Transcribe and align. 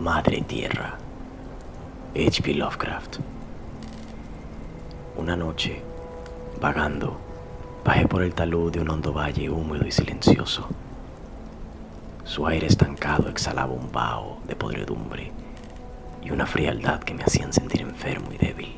Madre 0.00 0.42
Tierra. 0.42 0.96
H.P. 2.14 2.54
Lovecraft. 2.54 3.18
Una 5.16 5.34
noche, 5.34 5.82
vagando, 6.60 7.18
bajé 7.84 8.06
por 8.06 8.22
el 8.22 8.32
talud 8.32 8.70
de 8.70 8.80
un 8.80 8.90
hondo 8.90 9.12
valle 9.12 9.50
húmedo 9.50 9.84
y 9.84 9.90
silencioso. 9.90 10.68
Su 12.22 12.46
aire 12.46 12.68
estancado 12.68 13.28
exhalaba 13.28 13.72
un 13.72 13.90
vaho 13.90 14.38
de 14.46 14.54
podredumbre 14.54 15.32
y 16.22 16.30
una 16.30 16.46
frialdad 16.46 17.00
que 17.00 17.14
me 17.14 17.24
hacían 17.24 17.52
sentir 17.52 17.80
enfermo 17.80 18.32
y 18.32 18.38
débil. 18.38 18.76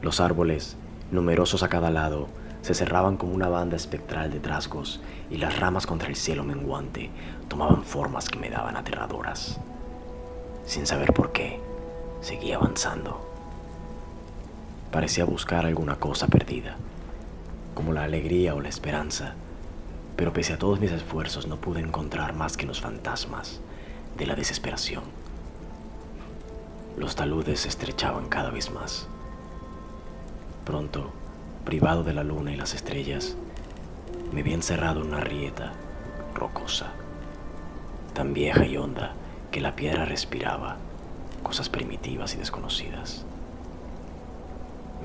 Los 0.00 0.20
árboles, 0.20 0.78
numerosos 1.10 1.62
a 1.62 1.68
cada 1.68 1.90
lado, 1.90 2.28
se 2.62 2.74
cerraban 2.74 3.16
como 3.16 3.34
una 3.34 3.48
banda 3.48 3.76
espectral 3.76 4.30
de 4.30 4.40
trasgos 4.40 5.00
y 5.30 5.36
las 5.36 5.58
ramas 5.58 5.86
contra 5.86 6.08
el 6.08 6.16
cielo 6.16 6.44
menguante 6.44 7.10
tomaban 7.48 7.84
formas 7.84 8.28
que 8.28 8.38
me 8.38 8.50
daban 8.50 8.76
aterradoras. 8.76 9.58
Sin 10.64 10.86
saber 10.86 11.12
por 11.12 11.32
qué, 11.32 11.60
seguí 12.20 12.52
avanzando. 12.52 13.28
Parecía 14.92 15.24
buscar 15.24 15.66
alguna 15.66 15.96
cosa 15.96 16.28
perdida, 16.28 16.76
como 17.74 17.92
la 17.92 18.04
alegría 18.04 18.54
o 18.54 18.60
la 18.60 18.68
esperanza, 18.68 19.34
pero 20.16 20.32
pese 20.32 20.52
a 20.52 20.58
todos 20.58 20.78
mis 20.78 20.92
esfuerzos 20.92 21.48
no 21.48 21.56
pude 21.56 21.80
encontrar 21.80 22.34
más 22.34 22.56
que 22.56 22.66
los 22.66 22.80
fantasmas 22.80 23.60
de 24.16 24.26
la 24.26 24.36
desesperación. 24.36 25.02
Los 26.96 27.16
taludes 27.16 27.60
se 27.60 27.68
estrechaban 27.68 28.28
cada 28.28 28.50
vez 28.50 28.70
más. 28.70 29.08
Pronto, 30.64 31.10
privado 31.62 32.02
de 32.02 32.12
la 32.12 32.24
luna 32.24 32.52
y 32.52 32.56
las 32.56 32.74
estrellas, 32.74 33.36
me 34.32 34.42
vi 34.42 34.52
encerrado 34.52 35.00
en 35.00 35.08
una 35.08 35.20
rieta 35.20 35.72
rocosa, 36.34 36.90
tan 38.14 38.34
vieja 38.34 38.66
y 38.66 38.76
honda 38.76 39.14
que 39.50 39.60
la 39.60 39.76
piedra 39.76 40.04
respiraba 40.04 40.76
cosas 41.42 41.68
primitivas 41.68 42.34
y 42.34 42.38
desconocidas. 42.38 43.24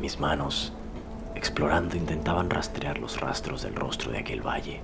Mis 0.01 0.19
manos, 0.19 0.73
explorando, 1.35 1.95
intentaban 1.95 2.49
rastrear 2.49 2.97
los 2.97 3.19
rastros 3.19 3.61
del 3.61 3.75
rostro 3.75 4.11
de 4.11 4.19
aquel 4.19 4.41
valle, 4.41 4.81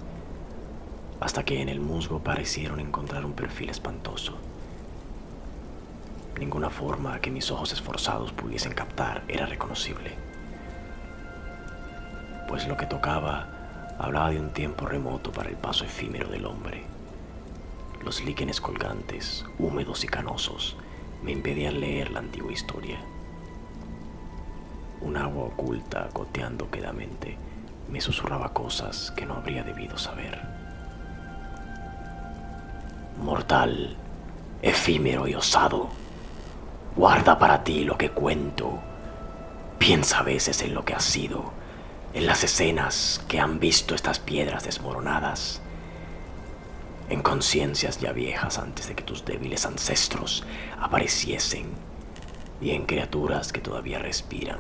hasta 1.20 1.44
que 1.44 1.62
en 1.62 1.70
el 1.70 1.80
musgo 1.80 2.20
parecieron 2.20 2.80
encontrar 2.80 3.26
un 3.26 3.34
perfil 3.34 3.70
espantoso. 3.70 4.34
Ninguna 6.40 6.70
forma 6.70 7.20
que 7.20 7.32
mis 7.32 7.50
ojos 7.52 7.72
esforzados 7.74 8.32
pudiesen 8.32 8.74
captar 8.74 9.24
era 9.28 9.46
reconocible 9.46 10.33
pues 12.54 12.68
lo 12.68 12.78
que 12.78 12.86
tocaba 12.86 13.48
hablaba 13.98 14.30
de 14.30 14.40
un 14.40 14.52
tiempo 14.52 14.86
remoto 14.86 15.32
para 15.32 15.50
el 15.50 15.56
paso 15.56 15.86
efímero 15.86 16.28
del 16.28 16.46
hombre. 16.46 16.84
Los 18.06 18.24
líquenes 18.24 18.62
colgantes, 18.62 19.44
húmedos 19.58 20.04
y 20.04 20.08
canosos, 20.08 20.78
me 21.24 21.32
impedían 21.32 21.80
leer 21.80 22.12
la 22.12 22.20
antigua 22.20 22.52
historia. 22.52 23.00
Un 25.02 25.18
agua 25.18 25.46
oculta, 25.46 26.08
goteando 26.14 26.70
quedamente, 26.70 27.40
me 27.90 28.00
susurraba 28.00 28.54
cosas 28.54 29.10
que 29.18 29.26
no 29.26 29.34
habría 29.34 29.64
debido 29.64 29.98
saber. 29.98 30.40
Mortal, 33.18 33.98
efímero 34.62 35.28
y 35.28 35.34
osado, 35.34 35.90
guarda 36.96 37.40
para 37.40 37.64
ti 37.64 37.84
lo 37.84 37.98
que 37.98 38.12
cuento. 38.12 38.78
Piensa 39.80 40.20
a 40.20 40.24
veces 40.24 40.62
en 40.62 40.76
lo 40.76 40.86
que 40.86 40.94
has 40.94 41.04
sido 41.04 41.63
en 42.14 42.26
las 42.26 42.44
escenas 42.44 43.24
que 43.28 43.40
han 43.40 43.60
visto 43.60 43.96
estas 43.96 44.20
piedras 44.20 44.64
desmoronadas, 44.64 45.62
en 47.10 47.22
conciencias 47.22 48.00
ya 48.00 48.14
viejas 48.14 48.58
antes 48.58 48.88
de 48.88 48.96
que 48.96 49.04
tus 49.04 49.26
débiles 49.26 49.66
ancestros 49.66 50.44
apareciesen, 50.80 51.68
y 52.62 52.72
en 52.72 52.86
criaturas 52.86 53.52
que 53.52 53.60
todavía 53.60 54.00
respiran, 54.00 54.60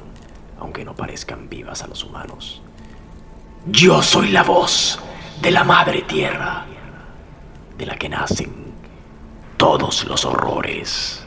aunque 0.59 0.83
no 0.83 0.95
parezcan 0.95 1.49
vivas 1.49 1.83
a 1.83 1.87
los 1.87 2.03
humanos. 2.03 2.61
Yo 3.65 4.01
soy 4.03 4.29
la 4.29 4.43
voz 4.43 4.99
de 5.41 5.51
la 5.51 5.63
Madre 5.63 6.01
Tierra, 6.01 6.65
de 7.77 7.85
la 7.85 7.95
que 7.95 8.09
nacen 8.09 8.73
todos 9.57 10.03
los 10.05 10.25
horrores. 10.25 11.22